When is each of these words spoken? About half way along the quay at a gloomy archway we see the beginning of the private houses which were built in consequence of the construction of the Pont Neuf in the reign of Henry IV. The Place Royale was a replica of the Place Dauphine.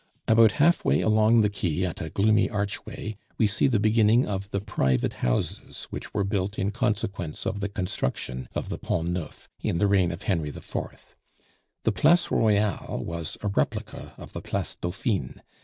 About 0.27 0.53
half 0.53 0.83
way 0.83 1.01
along 1.01 1.41
the 1.41 1.49
quay 1.51 1.85
at 1.85 2.01
a 2.01 2.09
gloomy 2.09 2.49
archway 2.49 3.15
we 3.37 3.45
see 3.45 3.67
the 3.67 3.79
beginning 3.79 4.25
of 4.27 4.49
the 4.49 4.59
private 4.59 5.13
houses 5.21 5.85
which 5.91 6.11
were 6.11 6.23
built 6.23 6.57
in 6.57 6.71
consequence 6.71 7.45
of 7.45 7.59
the 7.59 7.69
construction 7.69 8.49
of 8.55 8.69
the 8.69 8.79
Pont 8.79 9.09
Neuf 9.09 9.47
in 9.59 9.77
the 9.77 9.85
reign 9.85 10.11
of 10.11 10.23
Henry 10.23 10.49
IV. 10.49 11.15
The 11.83 11.91
Place 11.91 12.31
Royale 12.31 13.03
was 13.05 13.37
a 13.41 13.47
replica 13.49 14.15
of 14.17 14.33
the 14.33 14.41
Place 14.41 14.75
Dauphine. 14.75 15.43